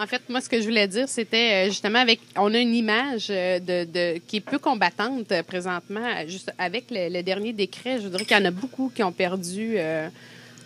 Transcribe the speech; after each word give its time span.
En 0.00 0.06
fait, 0.06 0.22
moi, 0.28 0.40
ce 0.40 0.48
que 0.48 0.60
je 0.60 0.64
voulais 0.64 0.86
dire, 0.86 1.08
c'était 1.08 1.66
euh, 1.66 1.68
justement 1.70 1.98
avec, 1.98 2.20
on 2.36 2.54
a 2.54 2.58
une 2.58 2.74
image 2.74 3.26
euh, 3.30 3.58
de, 3.58 3.84
de 3.84 4.20
qui 4.28 4.36
est 4.36 4.40
peu 4.40 4.60
combattante 4.60 5.32
euh, 5.32 5.42
présentement, 5.42 6.06
juste 6.28 6.52
avec 6.56 6.84
le, 6.90 7.20
dernier 7.22 7.52
décret. 7.52 7.98
Je 7.98 8.04
voudrais 8.04 8.24
qu'il 8.24 8.36
y 8.36 8.40
en 8.40 8.44
a 8.44 8.52
beaucoup 8.52 8.92
qui 8.94 9.02
ont 9.02 9.10
perdu 9.10 9.76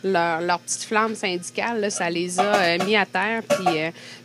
leur, 0.05 0.61
petite 0.61 0.85
flamme 0.85 1.15
syndicale. 1.15 1.81
Là, 1.81 1.91
ça 1.91 2.11
les 2.11 2.39
a 2.39 2.55
euh, 2.55 2.85
mis 2.85 2.97
à 2.97 3.07
terre. 3.07 3.43
Puis, 3.49 3.67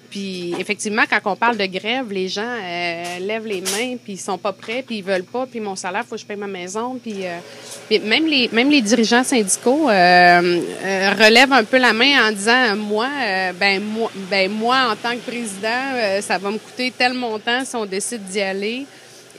puis 0.09 0.55
effectivement, 0.59 1.03
quand 1.09 1.19
on 1.25 1.35
parle 1.35 1.57
de 1.57 1.65
grève, 1.65 2.11
les 2.11 2.27
gens 2.27 2.41
euh, 2.41 3.19
lèvent 3.19 3.47
les 3.47 3.61
mains, 3.61 3.97
puis 4.03 4.13
ils 4.13 4.17
sont 4.17 4.37
pas 4.37 4.53
prêts, 4.53 4.83
puis 4.85 4.97
ils 4.97 5.03
veulent 5.03 5.23
pas, 5.23 5.45
puis 5.45 5.59
mon 5.59 5.75
salaire, 5.75 6.03
faut 6.07 6.15
que 6.15 6.21
je 6.21 6.25
paye 6.25 6.37
ma 6.37 6.47
maison, 6.47 6.99
puis, 7.01 7.25
euh, 7.25 7.99
même 8.03 8.25
les 8.25 8.49
même 8.51 8.69
les 8.69 8.81
dirigeants 8.81 9.23
syndicaux 9.23 9.89
euh, 9.89 9.91
euh, 9.91 11.13
relèvent 11.17 11.53
un 11.53 11.63
peu 11.63 11.77
la 11.77 11.93
main 11.93 12.27
en 12.27 12.31
disant 12.31 12.75
moi, 12.75 13.07
euh, 13.21 13.53
ben 13.53 13.81
moi, 13.81 14.11
ben 14.29 14.49
moi 14.51 14.77
en 14.91 14.95
tant 14.95 15.15
que 15.15 15.29
président, 15.29 15.93
euh, 15.95 16.21
ça 16.21 16.37
va 16.37 16.51
me 16.51 16.57
coûter 16.57 16.91
tel 16.97 17.13
montant 17.13 17.65
si 17.65 17.75
on 17.75 17.85
décide 17.85 18.23
d'y 18.25 18.41
aller. 18.41 18.85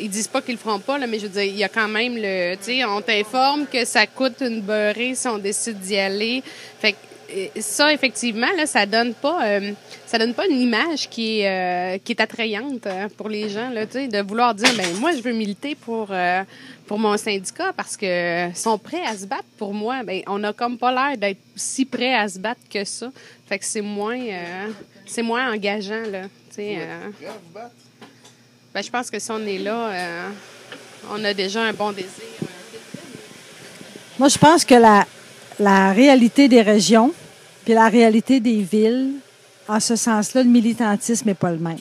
Ils 0.00 0.08
disent 0.08 0.28
pas 0.28 0.40
qu'ils 0.40 0.54
le 0.54 0.60
feront 0.60 0.78
pas, 0.78 0.96
là, 0.96 1.08
mais 1.08 1.18
je 1.18 1.24
veux 1.24 1.32
dire, 1.32 1.42
il 1.42 1.56
y 1.56 1.64
a 1.64 1.68
quand 1.68 1.88
même 1.88 2.14
le, 2.16 2.54
tu 2.54 2.64
sais, 2.64 2.84
on 2.84 3.00
t'informe 3.00 3.66
que 3.66 3.84
ça 3.84 4.06
coûte 4.06 4.36
une 4.42 4.60
beurrée 4.60 5.14
si 5.16 5.26
on 5.26 5.38
décide 5.38 5.80
d'y 5.80 5.96
aller. 5.96 6.42
Fait 6.80 6.92
que 6.92 6.98
euh, 6.98 7.07
ça, 7.60 7.92
effectivement, 7.92 8.48
là, 8.56 8.66
ça 8.66 8.86
donne 8.86 9.14
pas, 9.14 9.46
euh, 9.46 9.72
ça 10.06 10.18
donne 10.18 10.34
pas 10.34 10.46
une 10.46 10.60
image 10.60 11.08
qui 11.08 11.40
est, 11.40 11.48
euh, 11.96 11.98
qui 12.02 12.12
est 12.12 12.20
attrayante 12.20 12.86
euh, 12.86 13.08
pour 13.16 13.28
les 13.28 13.48
gens, 13.50 13.70
là, 13.70 13.86
tu 13.86 13.92
sais, 13.92 14.08
de 14.08 14.20
vouloir 14.22 14.54
dire, 14.54 14.70
ben 14.76 14.94
moi, 14.98 15.12
je 15.12 15.20
veux 15.20 15.32
militer 15.32 15.74
pour, 15.74 16.08
euh, 16.10 16.42
pour 16.86 16.98
mon 16.98 17.16
syndicat 17.16 17.72
parce 17.76 17.96
que 17.96 18.48
sont 18.54 18.78
prêts 18.78 19.04
à 19.04 19.16
se 19.16 19.26
battre 19.26 19.44
pour 19.58 19.74
moi. 19.74 20.02
Ben, 20.04 20.22
on 20.26 20.42
a 20.42 20.52
comme 20.52 20.78
pas 20.78 20.90
l'air 20.90 21.18
d'être 21.18 21.40
si 21.54 21.84
prêts 21.84 22.14
à 22.14 22.26
se 22.28 22.38
battre 22.38 22.62
que 22.70 22.84
ça. 22.84 23.10
Fait 23.46 23.58
que 23.58 23.64
c'est 23.64 23.82
moins, 23.82 24.18
euh, 24.18 24.68
c'est 25.06 25.22
moins 25.22 25.52
engageant, 25.52 26.02
là, 26.10 26.22
tu 26.22 26.28
sais. 26.56 26.78
euh. 26.78 27.10
ben, 28.74 28.82
je 28.82 28.90
pense 28.90 29.10
que 29.10 29.18
si 29.18 29.30
on 29.30 29.46
est 29.46 29.58
là, 29.58 29.90
euh, 29.90 30.28
on 31.10 31.22
a 31.24 31.34
déjà 31.34 31.62
un 31.62 31.72
bon 31.74 31.92
désir. 31.92 32.08
Moi, 34.18 34.28
je 34.28 34.38
pense 34.38 34.64
que 34.64 34.74
la, 34.74 35.06
la 35.58 35.92
réalité 35.92 36.48
des 36.48 36.62
régions 36.62 37.12
puis 37.68 37.74
la 37.74 37.90
réalité 37.90 38.40
des 38.40 38.62
villes, 38.62 39.10
en 39.68 39.78
ce 39.78 39.94
sens-là, 39.94 40.42
le 40.42 40.48
militantisme 40.48 41.28
n'est 41.28 41.34
pas 41.34 41.50
le 41.50 41.58
même. 41.58 41.76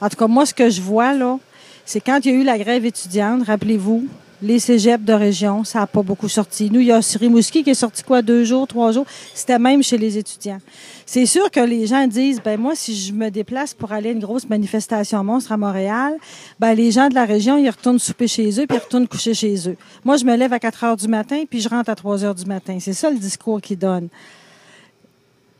En 0.00 0.08
tout 0.08 0.16
cas, 0.16 0.26
moi, 0.26 0.44
ce 0.44 0.52
que 0.52 0.68
je 0.68 0.80
vois, 0.80 1.12
là, 1.12 1.38
c'est 1.84 2.00
quand 2.00 2.18
il 2.24 2.32
y 2.32 2.34
a 2.34 2.40
eu 2.40 2.42
la 2.42 2.58
grève 2.58 2.84
étudiante, 2.84 3.44
rappelez-vous, 3.46 4.08
les 4.42 4.58
cégeps 4.58 5.04
de 5.04 5.12
région, 5.12 5.64
ça 5.64 5.80
n'a 5.80 5.86
pas 5.86 6.02
beaucoup 6.02 6.28
sorti. 6.28 6.68
Nous, 6.70 6.80
il 6.80 6.86
y 6.86 6.92
a 6.92 7.00
Rimouski 7.18 7.62
qui 7.62 7.70
est 7.70 7.74
sorti 7.74 8.02
quoi, 8.02 8.22
deux 8.22 8.44
jours, 8.44 8.66
trois 8.66 8.92
jours? 8.92 9.06
C'était 9.34 9.58
même 9.58 9.82
chez 9.82 9.96
les 9.96 10.18
étudiants. 10.18 10.58
C'est 11.06 11.26
sûr 11.26 11.50
que 11.50 11.60
les 11.60 11.86
gens 11.86 12.06
disent, 12.06 12.42
ben 12.42 12.58
moi, 12.58 12.74
si 12.74 12.96
je 12.96 13.12
me 13.12 13.30
déplace 13.30 13.72
pour 13.72 13.92
aller 13.92 14.10
à 14.10 14.12
une 14.12 14.20
grosse 14.20 14.48
manifestation 14.48 15.22
monstre 15.22 15.52
à 15.52 15.56
Montréal, 15.56 16.16
ben 16.58 16.74
les 16.74 16.90
gens 16.90 17.08
de 17.08 17.14
la 17.14 17.24
région, 17.24 17.56
ils 17.56 17.70
retournent 17.70 18.00
souper 18.00 18.26
chez 18.26 18.48
eux, 18.60 18.66
puis 18.66 18.76
ils 18.76 18.84
retournent 18.84 19.08
coucher 19.08 19.34
chez 19.34 19.68
eux. 19.68 19.76
Moi, 20.04 20.16
je 20.16 20.24
me 20.24 20.36
lève 20.36 20.52
à 20.52 20.58
4 20.58 20.84
heures 20.84 20.96
du 20.96 21.08
matin, 21.08 21.44
puis 21.48 21.60
je 21.60 21.68
rentre 21.68 21.90
à 21.90 21.94
3 21.94 22.24
heures 22.24 22.34
du 22.34 22.44
matin. 22.44 22.78
C'est 22.80 22.94
ça 22.94 23.10
le 23.10 23.18
discours 23.18 23.60
qu'ils 23.60 23.78
donnent 23.78 24.08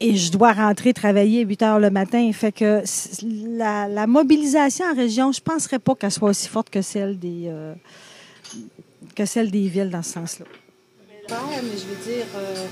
et 0.03 0.17
je 0.17 0.33
dois 0.33 0.53
rentrer 0.53 0.93
travailler 0.93 1.43
à 1.43 1.45
8 1.45 1.63
heures 1.63 1.79
le 1.79 1.91
matin. 1.91 2.29
Fait 2.33 2.51
que 2.51 2.83
la, 3.57 4.07
mobilisation 4.09 4.85
en 4.87 4.95
région, 4.95 5.31
je 5.31 5.41
penserais 5.41 5.79
pas 5.79 5.95
qu'elle 5.95 6.11
soit 6.11 6.31
aussi 6.31 6.49
forte 6.49 6.71
que 6.71 6.83
celle 6.83 7.19
des 7.21 7.45
euh, 7.47 7.73
que 9.15 9.25
celle 9.25 9.51
des 9.51 9.69
villes 9.69 9.91
dans 9.91 10.03
ce 10.03 10.13
sens-là. 10.13 10.47
mais 11.29 11.79
je 11.79 11.87
veux 11.87 12.15
dire, 12.15 12.27
euh, 12.37 12.67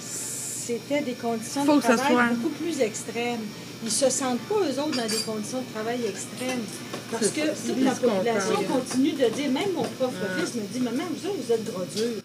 c'était 0.00 1.02
des 1.02 1.12
conditions 1.14 1.64
Faut 1.64 1.76
de 1.76 1.80
travail 1.82 2.12
soit- 2.12 2.28
beaucoup 2.34 2.48
plus 2.50 2.80
extrêmes. 2.80 3.40
Ils 3.84 3.90
se 3.90 4.08
sentent 4.08 4.40
pas, 4.40 4.54
eux 4.56 4.80
autres, 4.80 4.96
dans 4.96 5.06
des 5.06 5.22
conditions 5.24 5.60
de 5.60 5.72
travail 5.74 6.00
extrêmes. 6.06 6.62
Parce 7.10 7.28
que 7.28 7.40
toute 7.66 7.82
la 7.82 7.90
population 7.92 8.62
continue 8.64 9.12
de 9.12 9.28
dire, 9.28 9.50
même 9.50 9.72
mon 9.74 9.82
propre 9.82 10.14
fils 10.38 10.54
me 10.54 10.62
dit, 10.62 10.80
maman, 10.80 11.04
vous 11.10 11.26
autres, 11.28 11.36
vous 11.46 11.52
êtes 11.52 11.64
gros 11.64 11.84
durs. 11.84 12.22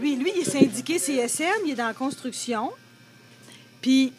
Lui, 0.00 0.16
lui, 0.16 0.32
il 0.36 0.42
est 0.42 0.50
syndiqué 0.50 0.98
CSN, 0.98 1.46
il 1.66 1.72
est 1.72 1.74
dans 1.74 1.88
la 1.88 1.94
construction. 1.94 2.70
Puis, 3.80 4.12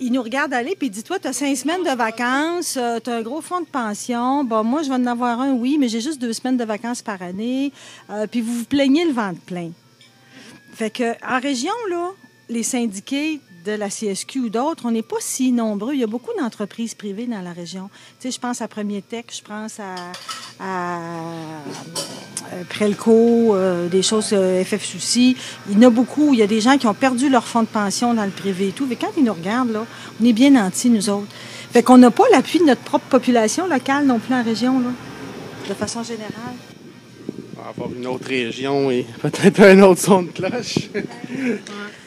il 0.00 0.12
nous 0.12 0.22
regarde 0.22 0.52
aller, 0.52 0.76
puis 0.76 0.88
il 0.88 0.90
dit 0.90 1.02
Toi, 1.02 1.18
tu 1.18 1.28
as 1.28 1.32
cinq 1.32 1.56
semaines 1.56 1.82
de 1.82 1.96
vacances, 1.96 2.78
tu 3.02 3.10
as 3.10 3.14
un 3.14 3.22
gros 3.22 3.40
fonds 3.40 3.60
de 3.60 3.66
pension. 3.66 4.44
Bon, 4.44 4.62
moi, 4.64 4.82
je 4.82 4.88
vais 4.88 4.94
en 4.94 5.06
avoir 5.06 5.40
un, 5.40 5.52
oui, 5.52 5.76
mais 5.78 5.88
j'ai 5.88 6.00
juste 6.00 6.20
deux 6.20 6.32
semaines 6.32 6.56
de 6.56 6.64
vacances 6.64 7.02
par 7.02 7.22
année. 7.22 7.72
Euh, 8.10 8.26
puis, 8.26 8.40
vous 8.40 8.52
vous 8.52 8.64
plaignez 8.64 9.04
le 9.04 9.12
ventre 9.12 9.40
plein. 9.40 9.70
Fait 10.74 10.90
que, 10.90 11.12
en 11.26 11.40
région, 11.40 11.72
là, 11.90 12.10
les 12.48 12.62
syndiqués 12.62 13.40
de 13.64 13.72
la 13.72 13.88
CSQ 13.88 14.40
ou 14.40 14.48
d'autres, 14.48 14.86
on 14.86 14.90
n'est 14.90 15.02
pas 15.02 15.16
si 15.20 15.50
nombreux. 15.50 15.94
Il 15.94 16.00
y 16.00 16.04
a 16.04 16.08
beaucoup 16.08 16.32
d'entreprises 16.38 16.94
privées 16.94 17.26
dans 17.26 17.40
la 17.40 17.52
région. 17.52 17.90
Tu 18.20 18.28
sais, 18.28 18.30
je 18.30 18.40
pense 18.40 18.60
à 18.60 18.68
Premier 18.68 19.02
Tech, 19.02 19.24
je 19.32 19.42
pense 19.42 19.80
à, 19.80 19.94
à 20.60 20.98
euh, 22.52 22.62
Prelco, 22.68 23.54
euh, 23.54 23.88
des 23.88 24.02
choses 24.02 24.30
euh, 24.32 24.64
FF 24.64 24.84
Souci. 24.84 25.36
Il 25.68 25.76
y 25.76 25.84
en 25.84 25.88
a 25.88 25.90
beaucoup. 25.90 26.32
Il 26.32 26.38
y 26.38 26.42
a 26.42 26.46
des 26.46 26.60
gens 26.60 26.78
qui 26.78 26.86
ont 26.86 26.94
perdu 26.94 27.28
leur 27.28 27.46
fonds 27.46 27.62
de 27.62 27.66
pension 27.66 28.14
dans 28.14 28.24
le 28.24 28.30
privé 28.30 28.68
et 28.68 28.72
tout. 28.72 28.86
Mais 28.88 28.96
quand 28.96 29.10
ils 29.16 29.24
nous 29.24 29.34
regardent, 29.34 29.72
là, 29.72 29.86
on 30.20 30.24
est 30.24 30.32
bien 30.32 30.50
nantis, 30.50 30.90
nous 30.90 31.10
autres. 31.10 31.26
Fait 31.72 31.82
qu'on 31.82 31.98
n'a 31.98 32.10
pas 32.10 32.24
l'appui 32.30 32.60
de 32.60 32.64
notre 32.64 32.82
propre 32.82 33.06
population 33.06 33.66
locale 33.66 34.06
non 34.06 34.18
plus 34.18 34.34
en 34.34 34.42
région, 34.42 34.80
là, 34.80 34.88
de 35.68 35.74
façon 35.74 36.02
générale. 36.02 36.32
On 37.56 37.62
va 37.62 37.68
avoir 37.68 37.88
une 37.94 38.06
autre 38.06 38.28
région 38.28 38.90
et 38.90 39.04
peut-être 39.20 39.60
un 39.60 39.80
autre 39.82 40.00
son 40.00 40.22
de 40.22 40.28
cloche. 40.28 40.78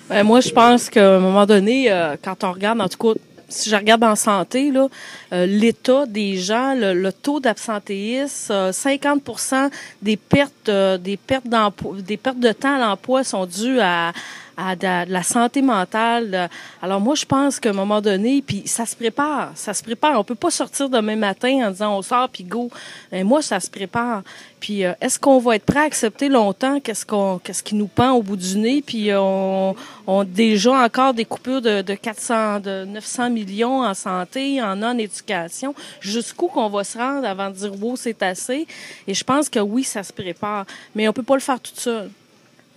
Ben, 0.10 0.24
moi, 0.24 0.42
je 0.42 0.50
pense 0.50 0.90
qu'à 0.90 1.18
un 1.18 1.20
moment 1.20 1.46
donné, 1.46 1.92
euh, 1.92 2.16
quand 2.20 2.44
on 2.44 2.52
regarde, 2.52 2.81
en 2.81 2.88
tout 2.88 2.98
cas, 2.98 3.20
si 3.50 3.70
je 3.70 3.76
regarde 3.76 4.04
en 4.04 4.16
santé, 4.16 4.72
là, 4.72 4.88
euh, 5.34 5.46
l'état 5.46 6.06
des 6.06 6.38
gens, 6.38 6.74
le, 6.76 6.94
le 6.94 7.12
taux 7.12 7.40
d'absentéisme, 7.40 8.54
euh, 8.54 8.72
50% 8.72 9.70
des 10.02 10.18
pertes, 10.18 10.70
euh, 10.70 10.98
des 10.98 11.18
pertes 11.18 11.48
d'emploi, 11.48 11.96
des 12.00 12.18
pertes 12.18 12.40
de 12.40 12.52
temps 12.52 12.76
à 12.76 12.80
l'emploi 12.80 13.24
sont 13.24 13.46
dues 13.46 13.80
à, 13.80 14.12
à 14.59 15.06
la 15.06 15.24
santé 15.24 15.62
mentale. 15.62 16.50
Alors 16.81 17.00
moi, 17.00 17.16
je 17.16 17.25
pense 17.25 17.59
qu'à 17.59 17.70
un 17.70 17.74
moment 17.74 18.02
donné, 18.02 18.44
puis 18.46 18.64
ça 18.66 18.86
se 18.86 18.96
prépare, 18.96 19.52
ça 19.56 19.74
se 19.74 19.81
prépare. 19.84 20.20
On 20.20 20.24
peut 20.24 20.36
pas 20.36 20.52
sortir 20.52 20.90
demain 20.90 21.16
matin 21.16 21.68
en 21.68 21.72
disant 21.72 21.97
on 21.97 22.02
sort 22.02 22.30
puis 22.30 22.44
go. 22.44 22.69
Mais 23.12 23.24
moi, 23.24 23.42
ça 23.42 23.59
se 23.59 23.69
prépare. 23.69 24.24
Puis 24.59 24.84
euh, 24.84 24.94
est-ce 25.00 25.18
qu'on 25.18 25.40
va 25.40 25.56
être 25.56 25.66
prêt 25.66 25.80
à 25.80 25.84
accepter 25.84 26.28
longtemps 26.28 26.80
qu'est-ce 26.81 27.06
qu'on 27.06 27.40
qu'est-ce 27.40 27.64
qui 27.64 27.75
nous 27.75 27.88
pend 27.88 28.12
au 28.12 28.22
bout 28.22 28.36
du 28.36 28.58
nez? 28.58 28.81
Puis 28.81 29.12
euh, 29.12 29.22
on, 29.22 29.75
on 30.06 30.24
déjà 30.25 30.84
encore 30.84 31.14
des 31.14 31.25
coupures 31.25 31.62
de, 31.62 31.81
de 31.81 31.94
400 31.94 32.59
de 32.59 32.86
900 32.86 33.30
millions 33.30 33.81
en 33.84 33.94
santé, 33.94 34.62
en 34.62 34.75
non-éducation, 34.75 35.74
jusqu'où 36.02 36.48
qu'on 36.48 36.69
va 36.69 36.84
se 36.84 36.98
rendre 36.98 37.28
avant 37.28 37.50
de 37.50 37.56
dire 37.56 37.72
c'est 37.96 38.22
assez? 38.24 38.68
Et 39.08 39.14
je 39.14 39.24
pense 39.24 39.50
que 39.50 39.59
oui, 39.59 39.84
ça 39.84 40.03
se 40.03 40.14
prépare, 40.14 40.66
mais 40.96 41.08
on 41.08 41.14
peut 41.14 41.24
pas 41.24 41.36
le 41.36 41.42
faire 41.42 41.59
tout 41.59 41.72
seul. 41.75 42.09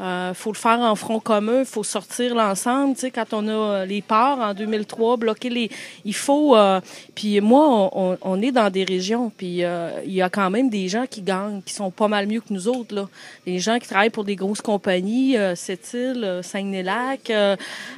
Euh, 0.00 0.32
faut 0.34 0.50
le 0.50 0.56
faire 0.56 0.80
en 0.80 0.96
front 0.96 1.20
commun, 1.20 1.64
faut 1.64 1.84
sortir 1.84 2.34
l'ensemble. 2.34 2.94
Tu 2.94 3.00
sais, 3.02 3.10
quand 3.10 3.32
on 3.34 3.46
a 3.46 3.52
euh, 3.52 3.84
les 3.84 4.00
parts 4.02 4.40
en 4.40 4.54
2003, 4.54 5.16
bloquer 5.18 5.50
les, 5.50 5.70
il 6.04 6.14
faut. 6.14 6.56
euh, 6.56 6.80
puis 7.14 7.40
moi, 7.40 7.90
on, 7.94 8.16
on- 8.22 8.42
est 8.42 8.50
dans 8.50 8.70
des 8.70 8.82
régions, 8.84 9.30
puis 9.36 9.62
euh, 9.62 9.90
il 10.04 10.12
y 10.14 10.22
a 10.22 10.28
quand 10.30 10.50
même 10.50 10.70
des 10.70 10.88
gens 10.88 11.04
qui 11.08 11.20
gagnent, 11.20 11.60
qui 11.64 11.72
sont 11.74 11.90
pas 11.92 12.08
mal 12.08 12.26
mieux 12.26 12.40
que 12.40 12.52
nous 12.52 12.66
autres 12.68 12.94
là. 12.94 13.08
Des 13.46 13.58
gens 13.60 13.78
qui 13.78 13.86
travaillent 13.86 14.10
pour 14.10 14.24
des 14.24 14.34
grosses 14.34 14.62
compagnies, 14.62 15.36
euh, 15.36 15.54
Sept-Îles, 15.54 16.40
Saguenay-Lac. 16.42 17.30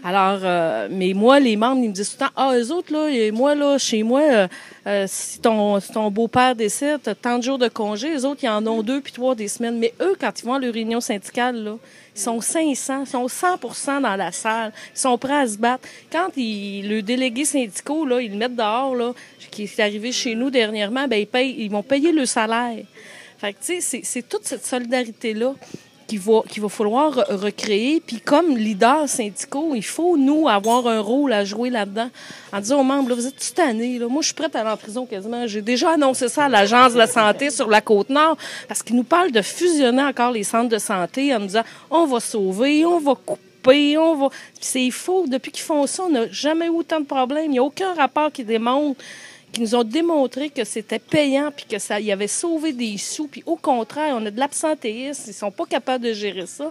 alors, 0.04 0.40
mais 0.90 1.12
moi, 1.14 1.40
les 1.40 1.56
membres, 1.56 1.80
ils 1.82 1.88
me 1.88 1.94
disent 1.94 2.10
tout 2.10 2.16
le 2.20 2.26
temps, 2.26 2.32
ah, 2.36 2.52
eux 2.56 2.70
autres 2.72 2.92
là, 2.92 3.08
et 3.08 3.30
moi 3.30 3.54
là, 3.54 3.78
chez 3.78 4.02
moi. 4.02 4.48
si 5.06 5.38
ton, 5.40 5.80
si 5.80 5.92
ton 5.92 6.10
beau-père 6.10 6.54
décède, 6.54 7.00
t'as 7.02 7.14
tant 7.14 7.38
de 7.38 7.44
jours 7.44 7.58
de 7.58 7.68
congé, 7.68 8.10
les 8.10 8.24
autres, 8.24 8.40
ils 8.42 8.48
en 8.48 8.66
ont 8.66 8.82
deux 8.82 9.00
puis 9.00 9.12
trois 9.12 9.34
des 9.34 9.48
semaines. 9.48 9.78
Mais 9.78 9.94
eux, 10.02 10.16
quand 10.20 10.32
ils 10.38 10.44
vont 10.44 10.54
à 10.54 10.58
leur 10.58 10.74
réunion 10.74 11.00
syndicale, 11.00 11.56
là, 11.64 11.76
ils 12.14 12.20
sont 12.20 12.40
500, 12.40 13.02
ils 13.02 13.06
sont 13.06 13.28
100 13.28 14.00
dans 14.00 14.16
la 14.16 14.30
salle. 14.32 14.72
Ils 14.94 14.98
sont 14.98 15.18
prêts 15.18 15.40
à 15.40 15.46
se 15.46 15.56
battre. 15.58 15.88
Quand 16.12 16.28
ils, 16.36 16.88
le 16.88 17.02
délégué 17.02 17.44
syndicaux, 17.44 18.04
là, 18.06 18.20
ils 18.20 18.30
le 18.30 18.36
mettent 18.36 18.54
dehors, 18.56 18.94
là, 18.94 19.12
qui 19.50 19.64
est 19.64 19.80
arrivé 19.80 20.12
chez 20.12 20.34
nous 20.34 20.50
dernièrement, 20.50 21.06
ben, 21.08 21.16
ils, 21.20 21.26
payent, 21.26 21.54
ils 21.58 21.70
vont 21.70 21.82
payer 21.82 22.12
le 22.12 22.24
salaire. 22.26 22.84
Fait 23.38 23.52
que, 23.52 23.58
tu 23.58 23.64
sais, 23.66 23.80
c'est- 23.80 24.04
c'est 24.04 24.28
toute 24.28 24.44
cette 24.44 24.64
solidarité-là 24.64 25.54
qu'il 26.06 26.20
va, 26.20 26.42
qu'il 26.48 26.62
va 26.62 26.68
falloir 26.68 27.16
re- 27.16 27.34
recréer. 27.34 28.00
Puis 28.00 28.20
comme 28.20 28.56
leader 28.56 29.08
syndicaux, 29.08 29.72
il 29.74 29.84
faut, 29.84 30.16
nous, 30.16 30.48
avoir 30.48 30.86
un 30.86 31.00
rôle 31.00 31.32
à 31.32 31.44
jouer 31.44 31.70
là-dedans. 31.70 32.10
En 32.52 32.60
disant 32.60 32.80
aux 32.80 32.84
membres, 32.84 33.10
là, 33.10 33.14
vous 33.14 33.26
êtes 33.26 33.38
toute 33.38 33.58
année, 33.58 33.98
là. 33.98 34.06
Moi, 34.08 34.22
je 34.22 34.26
suis 34.26 34.34
prête 34.34 34.54
à 34.56 34.60
aller 34.60 34.70
en 34.70 34.76
prison 34.76 35.06
quasiment. 35.06 35.46
J'ai 35.46 35.62
déjà 35.62 35.90
annoncé 35.92 36.28
ça 36.28 36.44
à 36.44 36.48
l'Agence 36.48 36.92
de 36.92 36.98
la 36.98 37.06
santé 37.06 37.50
sur 37.50 37.68
la 37.68 37.80
Côte-Nord 37.80 38.36
parce 38.68 38.82
qu'ils 38.82 38.96
nous 38.96 39.04
parlent 39.04 39.32
de 39.32 39.42
fusionner 39.42 40.02
encore 40.02 40.30
les 40.30 40.44
centres 40.44 40.68
de 40.68 40.78
santé 40.78 41.34
en 41.34 41.40
nous 41.40 41.46
disant, 41.46 41.64
on 41.90 42.06
va 42.06 42.20
sauver, 42.20 42.84
on 42.84 42.98
va 42.98 43.14
couper, 43.14 43.98
on 43.98 44.14
va... 44.14 44.28
C'est 44.60 44.90
faux. 44.90 45.26
Depuis 45.26 45.52
qu'ils 45.52 45.64
font 45.64 45.86
ça, 45.86 46.04
on 46.04 46.10
n'a 46.10 46.30
jamais 46.30 46.66
eu 46.66 46.70
autant 46.70 47.00
de 47.00 47.06
problèmes. 47.06 47.46
Il 47.46 47.50
n'y 47.52 47.58
a 47.58 47.64
aucun 47.64 47.94
rapport 47.94 48.30
qui 48.30 48.44
démontre 48.44 49.00
qui 49.54 49.60
nous 49.60 49.74
ont 49.74 49.84
démontré 49.84 50.50
que 50.50 50.64
c'était 50.64 50.98
payant 50.98 51.50
puis 51.54 51.64
que 51.64 51.78
ça 51.78 52.00
y 52.00 52.10
avait 52.10 52.28
sauvé 52.28 52.72
des 52.72 52.98
sous 52.98 53.28
puis 53.28 53.42
au 53.46 53.56
contraire 53.56 54.16
on 54.18 54.26
a 54.26 54.30
de 54.30 54.38
l'absentéisme 54.38 55.22
ils 55.28 55.34
sont 55.34 55.50
pas 55.50 55.64
capables 55.64 56.04
de 56.04 56.12
gérer 56.12 56.46
ça 56.46 56.70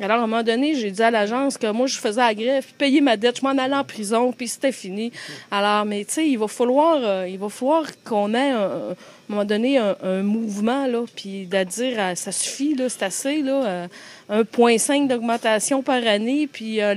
Alors, 0.00 0.18
à 0.18 0.24
un 0.24 0.26
moment 0.26 0.42
donné, 0.42 0.74
j'ai 0.74 0.90
dit 0.90 1.02
à 1.02 1.10
l'agence 1.10 1.56
que 1.56 1.70
moi, 1.70 1.86
je 1.86 1.96
faisais 1.96 2.20
la 2.20 2.34
grève, 2.34 2.64
puis 2.64 2.74
payer 2.76 3.00
ma 3.00 3.16
dette, 3.16 3.38
je 3.38 3.42
m'en 3.42 3.56
allais 3.56 3.76
en 3.76 3.84
prison, 3.84 4.32
puis 4.32 4.48
c'était 4.48 4.72
fini. 4.72 5.12
Alors, 5.52 5.84
mais 5.84 6.04
tu 6.04 6.14
sais, 6.14 6.28
il 6.28 6.36
va 6.36 6.48
falloir, 6.48 6.98
euh, 7.00 7.28
il 7.28 7.38
va 7.38 7.48
falloir 7.48 7.86
qu'on 8.02 8.34
ait 8.34 8.50
un, 8.50 8.96
moment 9.34 9.44
donné, 9.44 9.78
un, 9.78 10.22
mouvement, 10.22 10.86
là, 10.86 11.04
puis 11.14 11.46
de 11.46 11.64
dire, 11.64 11.96
euh, 11.98 12.14
ça 12.14 12.32
suffit, 12.32 12.74
là, 12.74 12.88
c'est 12.88 13.02
assez, 13.02 13.42
là, 13.42 13.88
1,5 14.30 15.04
euh, 15.04 15.06
d'augmentation 15.08 15.82
par 15.82 16.06
année, 16.06 16.46
puis, 16.46 16.80
euh, 16.80 16.94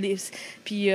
puis 0.63 0.89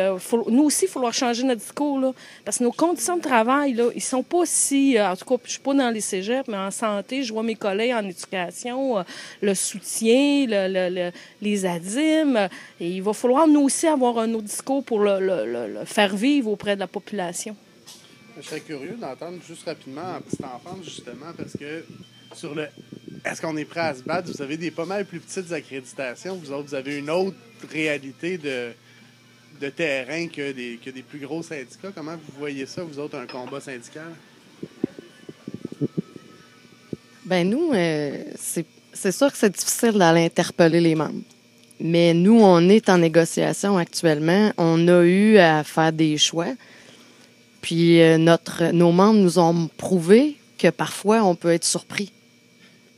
nous 0.48 0.64
aussi, 0.64 0.84
il 0.84 0.88
va 0.88 0.92
falloir 0.92 1.14
changer 1.14 1.42
notre 1.44 1.60
discours, 1.60 1.98
là, 1.98 2.12
parce 2.44 2.58
que 2.58 2.64
nos 2.64 2.72
conditions 2.72 3.16
de 3.16 3.22
travail, 3.22 3.74
là, 3.74 3.90
ils 3.94 4.02
sont 4.02 4.22
pas 4.22 4.42
si, 4.44 4.96
en 5.00 5.16
tout 5.16 5.24
cas, 5.24 5.42
je 5.44 5.50
suis 5.50 5.60
pas 5.60 5.74
dans 5.74 5.90
les 5.90 6.00
cégeps, 6.00 6.48
mais 6.48 6.56
en 6.56 6.70
santé, 6.70 7.22
je 7.22 7.32
vois 7.32 7.42
mes 7.42 7.56
collègues 7.56 7.92
en 7.92 8.04
éducation, 8.04 9.04
le 9.40 9.54
soutien, 9.54 10.46
le, 10.48 11.10
les 11.40 11.66
ADIM, 11.66 12.48
et 12.80 12.88
il 12.88 13.02
va 13.02 13.12
falloir, 13.12 13.46
nous 13.46 13.62
aussi, 13.62 13.86
avoir 13.86 14.18
un 14.18 14.32
autre 14.34 14.44
discours 14.44 14.84
pour 14.84 15.00
le 15.00 15.84
faire 15.84 16.14
vivre 16.14 16.50
auprès 16.50 16.74
de 16.74 16.80
la 16.80 16.86
population. 16.86 17.56
Je 18.36 18.42
serais 18.46 18.60
curieux 18.60 18.96
d'entendre 18.98 19.38
juste 19.46 19.64
rapidement 19.64 20.16
en 20.16 20.20
petite 20.20 20.44
enfance, 20.44 20.84
justement, 20.84 21.32
parce 21.36 21.52
que 21.52 21.84
sur 22.34 22.54
le 22.54 22.66
est-ce 23.24 23.40
qu'on 23.40 23.56
est 23.56 23.64
prêt 23.64 23.80
à 23.80 23.94
se 23.94 24.02
battre, 24.02 24.32
vous 24.32 24.42
avez 24.42 24.56
des 24.56 24.70
pas 24.70 24.84
mal 24.84 25.04
plus 25.04 25.20
petites 25.20 25.52
accréditations. 25.52 26.36
Vous 26.36 26.50
autres, 26.50 26.68
vous 26.68 26.74
avez 26.74 26.98
une 26.98 27.10
autre 27.10 27.36
réalité 27.70 28.36
de, 28.36 28.72
de 29.60 29.68
terrain 29.68 30.26
que 30.26 30.50
des, 30.50 30.80
que 30.84 30.90
des 30.90 31.02
plus 31.02 31.20
gros 31.20 31.42
syndicats. 31.42 31.92
Comment 31.94 32.16
vous 32.16 32.38
voyez 32.38 32.66
ça, 32.66 32.82
vous 32.82 32.98
autres, 32.98 33.16
un 33.16 33.26
combat 33.26 33.60
syndical? 33.60 34.10
Ben 37.24 37.48
nous, 37.48 37.72
euh, 37.72 38.24
c'est 38.34 39.12
sûr 39.12 39.30
que 39.30 39.38
c'est 39.38 39.54
difficile 39.54 39.92
d'aller 39.92 40.24
interpeller 40.24 40.80
les 40.80 40.96
membres. 40.96 41.22
Mais 41.78 42.14
nous, 42.14 42.40
on 42.40 42.68
est 42.68 42.88
en 42.88 42.98
négociation 42.98 43.78
actuellement. 43.78 44.52
On 44.56 44.88
a 44.88 45.04
eu 45.04 45.36
à 45.38 45.62
faire 45.62 45.92
des 45.92 46.18
choix. 46.18 46.54
Puis 47.62 48.02
euh, 48.02 48.18
nos 48.72 48.92
membres 48.92 49.20
nous 49.20 49.38
ont 49.38 49.70
prouvé 49.78 50.36
que 50.58 50.68
parfois 50.68 51.22
on 51.22 51.34
peut 51.34 51.52
être 51.52 51.64
surpris. 51.64 52.12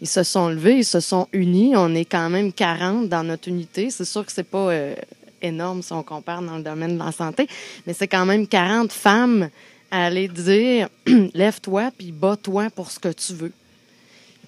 Ils 0.01 0.09
se 0.09 0.23
sont 0.23 0.49
levés, 0.49 0.79
ils 0.79 0.85
se 0.85 1.01
sont 1.01 1.29
unis. 1.33 1.75
On 1.77 1.95
est 1.95 2.05
quand 2.05 2.29
même 2.29 2.53
40 2.53 3.09
dans 3.09 3.23
notre 3.23 3.49
unité. 3.49 3.91
C'est 3.91 4.05
sûr 4.05 4.27
que 4.27 4.33
c'est 4.33 4.43
pas 4.43 4.71
euh, 4.71 4.95
énorme 5.41 5.83
si 5.83 5.93
on 5.93 6.03
compare 6.03 6.43
dans 6.43 6.57
le 6.57 6.63
domaine 6.63 6.95
de 6.95 7.03
la 7.03 7.13
santé, 7.13 7.47
mais 7.87 7.93
c'est 7.93 8.09
quand 8.09 8.27
même 8.27 8.47
40 8.47 8.91
femmes 8.91 9.49
à 9.91 10.07
aller 10.07 10.29
dire 10.29 10.89
lève-toi 11.35 11.91
puis 11.97 12.11
bats-toi 12.11 12.71
pour 12.75 12.91
ce 12.91 12.99
que 12.99 13.11
tu 13.11 13.35
veux. 13.35 13.53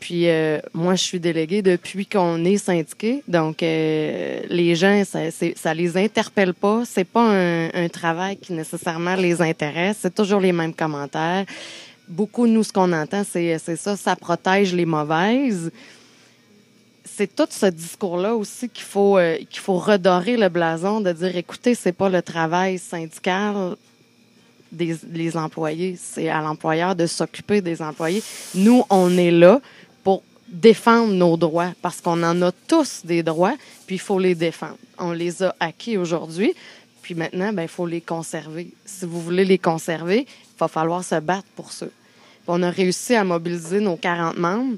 Puis 0.00 0.28
euh, 0.28 0.58
moi, 0.74 0.94
je 0.94 1.02
suis 1.02 1.20
déléguée 1.20 1.62
depuis 1.62 2.06
qu'on 2.06 2.44
est 2.44 2.58
syndiqué. 2.58 3.22
Donc, 3.26 3.62
euh, 3.62 4.40
les 4.48 4.74
gens, 4.74 5.02
ça, 5.04 5.20
ça 5.30 5.74
les 5.74 5.96
interpelle 5.96 6.54
pas. 6.54 6.82
C'est 6.84 7.04
pas 7.04 7.28
un, 7.28 7.88
travail 7.88 8.36
qui 8.36 8.52
nécessairement 8.52 9.14
les 9.14 9.40
intéresse. 9.40 9.98
C'est 10.00 10.14
toujours 10.14 10.40
les 10.40 10.52
mêmes 10.52 10.74
commentaires. 10.74 11.44
Beaucoup, 12.08 12.46
nous, 12.46 12.62
ce 12.62 12.72
qu'on 12.72 12.92
entend, 12.92 13.22
c'est 13.24 13.58
ça, 13.58 13.96
ça 13.96 14.16
protège 14.16 14.74
les 14.74 14.84
mauvaises. 14.84 15.70
C'est 17.04 17.34
tout 17.34 17.46
ce 17.48 17.66
discours-là 17.66 18.34
aussi 18.34 18.68
qu'il 18.68 18.84
faut 18.84 19.16
euh, 19.16 19.38
qu'il 19.48 19.60
faut 19.60 19.78
redorer 19.78 20.36
le 20.36 20.48
blason, 20.48 21.00
de 21.00 21.12
dire, 21.12 21.34
écoutez, 21.36 21.74
c'est 21.74 21.92
pas 21.92 22.10
le 22.10 22.20
travail 22.20 22.78
syndical 22.78 23.76
des 24.72 24.96
les 25.12 25.36
employés, 25.36 25.96
c'est 26.00 26.28
à 26.28 26.42
l'employeur 26.42 26.94
de 26.94 27.06
s'occuper 27.06 27.60
des 27.60 27.80
employés. 27.80 28.22
Nous, 28.54 28.84
on 28.90 29.16
est 29.16 29.30
là 29.30 29.60
défendre 30.48 31.12
nos 31.12 31.36
droits 31.36 31.72
parce 31.82 32.00
qu'on 32.00 32.22
en 32.22 32.40
a 32.42 32.52
tous 32.52 33.02
des 33.04 33.22
droits, 33.22 33.54
puis 33.86 33.96
il 33.96 34.00
faut 34.00 34.18
les 34.18 34.34
défendre. 34.34 34.76
On 34.98 35.12
les 35.12 35.42
a 35.42 35.54
acquis 35.60 35.96
aujourd'hui, 35.96 36.54
puis 37.02 37.14
maintenant, 37.14 37.52
ben, 37.52 37.62
il 37.62 37.68
faut 37.68 37.86
les 37.86 38.00
conserver. 38.00 38.68
Si 38.84 39.04
vous 39.04 39.20
voulez 39.20 39.44
les 39.44 39.58
conserver, 39.58 40.20
il 40.20 40.58
va 40.58 40.68
falloir 40.68 41.04
se 41.04 41.20
battre 41.20 41.48
pour 41.54 41.72
ça. 41.72 41.86
on 42.48 42.62
a 42.62 42.70
réussi 42.70 43.14
à 43.14 43.24
mobiliser 43.24 43.80
nos 43.80 43.96
40 43.96 44.38
membres 44.38 44.76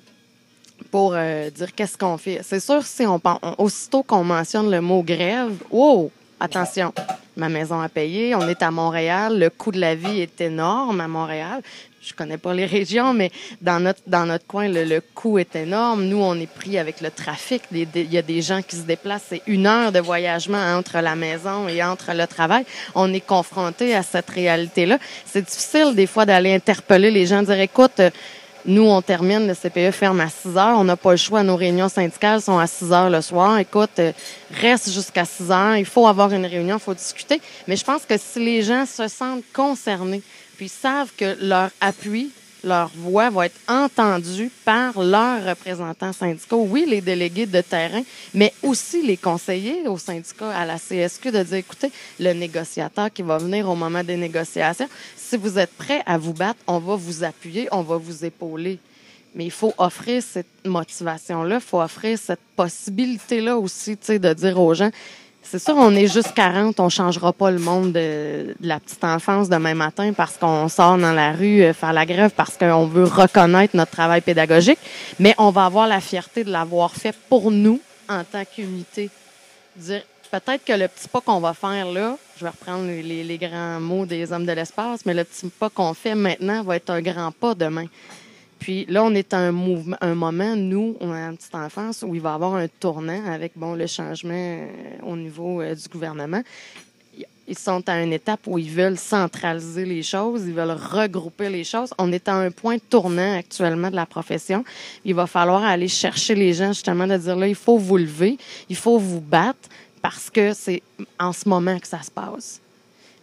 pour 0.90 1.12
euh, 1.14 1.50
dire 1.50 1.74
qu'est-ce 1.74 1.98
qu'on 1.98 2.16
fait. 2.16 2.40
C'est 2.42 2.60
sûr, 2.60 2.82
si 2.84 3.04
on, 3.06 3.20
aussitôt 3.58 4.02
qu'on 4.02 4.24
mentionne 4.24 4.70
le 4.70 4.80
mot 4.80 5.02
grève, 5.02 5.54
wow, 5.70 6.10
attention, 6.40 6.92
ma 7.36 7.48
maison 7.48 7.80
a 7.80 7.88
payé, 7.88 8.34
on 8.34 8.48
est 8.48 8.62
à 8.62 8.70
Montréal, 8.70 9.38
le 9.38 9.50
coût 9.50 9.72
de 9.72 9.80
la 9.80 9.94
vie 9.94 10.20
est 10.20 10.40
énorme 10.40 11.00
à 11.00 11.08
Montréal 11.08 11.62
je 12.08 12.14
connais 12.14 12.38
pas 12.38 12.54
les 12.54 12.66
régions, 12.66 13.12
mais 13.12 13.30
dans 13.60 13.80
notre 13.80 14.00
dans 14.06 14.26
notre 14.26 14.46
coin, 14.46 14.68
le, 14.68 15.00
coût 15.14 15.38
est 15.38 15.54
énorme. 15.56 16.04
Nous, 16.04 16.20
on 16.20 16.34
est 16.36 16.50
pris 16.50 16.78
avec 16.78 17.00
le 17.00 17.10
trafic. 17.10 17.62
Il 17.72 18.12
y 18.12 18.18
a 18.18 18.22
des 18.22 18.42
gens 18.42 18.62
qui 18.62 18.76
se 18.76 18.82
déplacent. 18.82 19.26
C'est 19.28 19.42
une 19.46 19.66
heure 19.66 19.92
de 19.92 20.00
voyagement 20.00 20.62
entre 20.76 20.98
la 20.98 21.14
maison 21.14 21.68
et 21.68 21.82
entre 21.82 22.12
le 22.14 22.26
travail. 22.26 22.64
On 22.94 23.12
est 23.12 23.26
confronté 23.26 23.94
à 23.94 24.02
cette 24.02 24.30
réalité-là. 24.30 24.98
C'est 25.26 25.44
difficile 25.44 25.94
des 25.94 26.06
fois 26.06 26.24
d'aller 26.24 26.54
interpeller 26.54 27.10
les 27.10 27.26
gens, 27.26 27.42
dire 27.42 27.60
écoute. 27.60 28.00
Nous, 28.68 28.82
on 28.82 29.00
termine, 29.00 29.46
le 29.46 29.54
CPE 29.54 29.92
ferme 29.92 30.20
à 30.20 30.28
6 30.28 30.58
heures. 30.58 30.78
On 30.78 30.84
n'a 30.84 30.98
pas 30.98 31.12
le 31.12 31.16
choix. 31.16 31.42
Nos 31.42 31.56
réunions 31.56 31.88
syndicales 31.88 32.42
sont 32.42 32.58
à 32.58 32.66
6 32.66 32.92
heures 32.92 33.08
le 33.08 33.22
soir. 33.22 33.58
Écoute, 33.58 33.98
reste 34.60 34.90
jusqu'à 34.90 35.24
6 35.24 35.50
heures. 35.50 35.76
Il 35.76 35.86
faut 35.86 36.06
avoir 36.06 36.30
une 36.34 36.44
réunion, 36.44 36.76
il 36.76 36.82
faut 36.82 36.92
discuter. 36.92 37.40
Mais 37.66 37.76
je 37.76 37.84
pense 37.86 38.04
que 38.04 38.18
si 38.18 38.44
les 38.44 38.62
gens 38.62 38.84
se 38.84 39.08
sentent 39.08 39.42
concernés, 39.54 40.20
puis 40.58 40.68
savent 40.68 41.10
que 41.16 41.38
leur 41.40 41.70
appui, 41.80 42.30
leur 42.64 42.90
voix 42.94 43.30
va 43.30 43.46
être 43.46 43.58
entendue 43.68 44.50
par 44.64 45.00
leurs 45.02 45.44
représentants 45.44 46.12
syndicaux. 46.12 46.66
Oui, 46.68 46.84
les 46.88 47.00
délégués 47.00 47.46
de 47.46 47.60
terrain, 47.60 48.02
mais 48.34 48.52
aussi 48.62 49.02
les 49.06 49.16
conseillers 49.16 49.86
au 49.86 49.98
syndicat, 49.98 50.50
à 50.50 50.64
la 50.64 50.76
CSQ, 50.76 51.30
de 51.30 51.42
dire, 51.42 51.58
écoutez, 51.58 51.90
le 52.18 52.32
négociateur 52.32 53.12
qui 53.12 53.22
va 53.22 53.38
venir 53.38 53.68
au 53.68 53.74
moment 53.74 54.02
des 54.02 54.16
négociations, 54.16 54.88
si 55.16 55.36
vous 55.36 55.58
êtes 55.58 55.72
prêt 55.72 56.02
à 56.06 56.18
vous 56.18 56.32
battre, 56.32 56.60
on 56.66 56.78
va 56.78 56.96
vous 56.96 57.24
appuyer, 57.24 57.68
on 57.72 57.82
va 57.82 57.96
vous 57.96 58.24
épauler. 58.24 58.78
Mais 59.34 59.44
il 59.44 59.50
faut 59.50 59.74
offrir 59.78 60.22
cette 60.22 60.46
motivation-là, 60.64 61.56
il 61.56 61.60
faut 61.60 61.80
offrir 61.80 62.18
cette 62.18 62.40
possibilité-là 62.56 63.56
aussi, 63.56 63.96
de 63.96 64.32
dire 64.32 64.60
aux 64.60 64.74
gens, 64.74 64.90
c'est 65.50 65.58
sûr, 65.58 65.74
on 65.76 65.94
est 65.94 66.08
juste 66.08 66.34
40, 66.34 66.78
on 66.78 66.90
changera 66.90 67.32
pas 67.32 67.50
le 67.50 67.58
monde 67.58 67.92
de, 67.92 68.54
la 68.60 68.78
petite 68.80 69.02
enfance 69.02 69.48
demain 69.48 69.72
matin 69.72 70.12
parce 70.12 70.36
qu'on 70.36 70.68
sort 70.68 70.98
dans 70.98 71.12
la 71.12 71.32
rue 71.32 71.62
euh, 71.62 71.72
faire 71.72 71.94
la 71.94 72.04
grève 72.04 72.32
parce 72.36 72.58
qu'on 72.58 72.86
veut 72.86 73.04
reconnaître 73.04 73.74
notre 73.74 73.92
travail 73.92 74.20
pédagogique, 74.20 74.78
mais 75.18 75.34
on 75.38 75.50
va 75.50 75.64
avoir 75.64 75.86
la 75.86 76.00
fierté 76.00 76.44
de 76.44 76.50
l'avoir 76.50 76.94
fait 76.94 77.14
pour 77.30 77.50
nous 77.50 77.80
en 78.10 78.24
tant 78.24 78.44
qu'unité. 78.44 79.08
Peut-être 80.30 80.64
que 80.66 80.72
le 80.74 80.86
petit 80.88 81.08
pas 81.08 81.22
qu'on 81.22 81.40
va 81.40 81.54
faire 81.54 81.86
là, 81.86 82.18
je 82.36 82.44
vais 82.44 82.50
reprendre 82.50 82.86
les 82.86 83.38
grands 83.38 83.80
mots 83.80 84.04
des 84.04 84.30
hommes 84.30 84.44
de 84.44 84.52
l'espace, 84.52 85.06
mais 85.06 85.14
le 85.14 85.24
petit 85.24 85.48
pas 85.48 85.70
qu'on 85.70 85.94
fait 85.94 86.14
maintenant 86.14 86.62
va 86.62 86.76
être 86.76 86.90
un 86.90 87.00
grand 87.00 87.32
pas 87.32 87.54
demain. 87.54 87.86
Puis 88.58 88.86
là, 88.88 89.04
on 89.04 89.14
est 89.14 89.32
à 89.32 89.38
un 89.38 89.52
moment, 89.52 90.56
nous, 90.56 90.96
on 91.00 91.12
a 91.12 91.18
une 91.18 91.36
petite 91.36 91.54
enfance 91.54 92.04
où 92.06 92.14
il 92.14 92.20
va 92.20 92.32
y 92.32 92.34
avoir 92.34 92.54
un 92.54 92.66
tournant 92.68 93.24
avec 93.26 93.52
bon 93.56 93.74
le 93.74 93.86
changement 93.86 94.32
euh, 94.34 94.66
au 95.02 95.16
niveau 95.16 95.60
euh, 95.60 95.74
du 95.74 95.88
gouvernement. 95.88 96.42
Ils 97.50 97.56
sont 97.56 97.88
à 97.88 98.02
une 98.02 98.12
étape 98.12 98.40
où 98.46 98.58
ils 98.58 98.70
veulent 98.70 98.98
centraliser 98.98 99.86
les 99.86 100.02
choses, 100.02 100.44
ils 100.46 100.52
veulent 100.52 100.76
regrouper 100.76 101.48
les 101.48 101.64
choses. 101.64 101.94
On 101.96 102.12
est 102.12 102.28
à 102.28 102.34
un 102.34 102.50
point 102.50 102.76
tournant 102.78 103.38
actuellement 103.38 103.90
de 103.90 103.96
la 103.96 104.04
profession. 104.04 104.64
Il 105.04 105.14
va 105.14 105.26
falloir 105.26 105.64
aller 105.64 105.88
chercher 105.88 106.34
les 106.34 106.52
gens 106.52 106.72
justement 106.72 107.06
de 107.06 107.16
dire 107.16 107.36
là, 107.36 107.48
il 107.48 107.54
faut 107.54 107.78
vous 107.78 107.96
lever, 107.96 108.36
il 108.68 108.76
faut 108.76 108.98
vous 108.98 109.22
battre 109.22 109.68
parce 110.02 110.28
que 110.28 110.52
c'est 110.52 110.82
en 111.18 111.32
ce 111.32 111.48
moment 111.48 111.78
que 111.78 111.88
ça 111.88 112.02
se 112.02 112.10
passe 112.10 112.60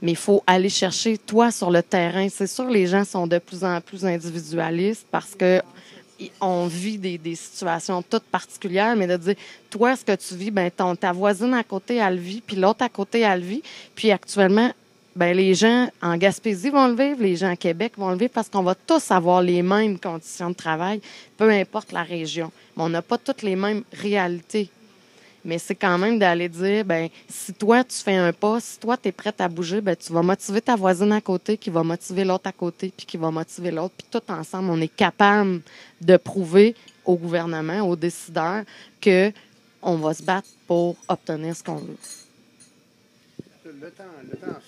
mais 0.05 0.12
il 0.12 0.17
faut 0.17 0.43
aller 0.45 0.69
chercher 0.69 1.17
toi 1.17 1.50
sur 1.50 1.71
le 1.71 1.81
terrain. 1.81 2.27
C'est 2.29 2.45
sûr, 2.45 2.69
les 2.69 2.85
gens 2.85 3.03
sont 3.03 3.25
de 3.25 3.39
plus 3.39 3.63
en 3.63 3.81
plus 3.81 4.05
individualistes 4.05 5.07
parce 5.09 5.33
que 5.33 5.63
on 6.39 6.67
vit 6.67 7.00
des, 7.00 7.35
situations 7.35 8.03
toutes 8.03 8.24
particulières, 8.24 8.95
mais 8.95 9.07
de 9.07 9.17
dire, 9.17 9.35
toi, 9.71 9.95
ce 9.95 10.05
que 10.05 10.15
tu 10.15 10.35
vis, 10.35 10.51
ben, 10.51 10.69
ta 10.69 11.12
voisine 11.12 11.55
à 11.55 11.63
côté, 11.63 11.95
elle 11.95 12.19
vit, 12.19 12.39
puis 12.39 12.55
l'autre 12.55 12.83
à 12.83 12.89
côté, 12.89 13.21
elle 13.21 13.41
vit. 13.41 13.63
Puis 13.95 14.12
actuellement, 14.12 14.71
ben, 15.15 15.35
les 15.35 15.55
gens 15.55 15.89
en 16.03 16.15
Gaspésie 16.17 16.69
vont 16.69 16.88
le 16.88 16.93
vivre, 16.93 17.21
les 17.21 17.35
gens 17.35 17.50
à 17.50 17.55
Québec 17.55 17.93
vont 17.97 18.12
le 18.12 18.17
vivre 18.17 18.31
parce 18.31 18.47
qu'on 18.47 18.63
va 18.63 18.75
tous 18.75 19.09
avoir 19.09 19.41
les 19.41 19.63
mêmes 19.63 19.97
conditions 19.97 20.51
de 20.51 20.55
travail, 20.55 21.01
peu 21.35 21.50
importe 21.50 21.91
la 21.91 22.03
région. 22.03 22.51
Mais 22.77 22.83
on 22.83 22.89
n'a 22.89 23.01
pas 23.01 23.17
toutes 23.17 23.41
les 23.41 23.55
mêmes 23.55 23.83
réalités 23.91 24.69
mais 25.45 25.59
c'est 25.59 25.75
quand 25.75 25.97
même 25.97 26.17
d'aller 26.17 26.49
dire, 26.49 26.83
ben 26.83 27.07
si 27.29 27.53
toi, 27.53 27.83
tu 27.83 27.95
fais 27.97 28.15
un 28.15 28.33
pas, 28.33 28.59
si 28.59 28.79
toi, 28.79 28.97
tu 28.97 29.09
es 29.09 29.11
prête 29.11 29.39
à 29.39 29.47
bouger, 29.47 29.79
ben 29.79 29.95
tu 29.95 30.11
vas 30.11 30.23
motiver 30.23 30.59
ta 30.59 30.75
voisine 30.75 31.11
à 31.11 31.21
côté, 31.21 31.55
qui 31.55 31.69
va 31.69 31.83
motiver 31.83 32.25
l'autre 32.25 32.47
à 32.47 32.51
côté, 32.51 32.91
puis 32.95 33.05
qui 33.05 33.17
va 33.17 33.29
motiver 33.29 33.69
l'autre. 33.69 33.93
Puis 33.95 34.07
tout 34.09 34.31
ensemble, 34.31 34.71
on 34.71 34.81
est 34.81 34.93
capable 34.93 35.61
de 36.01 36.17
prouver 36.17 36.75
au 37.05 37.15
gouvernement, 37.15 37.81
aux 37.81 37.95
décideurs, 37.95 38.63
que 38.99 39.31
on 39.83 39.97
va 39.97 40.15
se 40.15 40.23
battre 40.23 40.47
pour 40.65 40.95
obtenir 41.07 41.55
ce 41.55 41.63
qu'on 41.63 41.75
veut. 41.75 41.97
Le 43.65 43.91
temps, 43.91 44.03
le 44.29 44.37
temps 44.37 44.59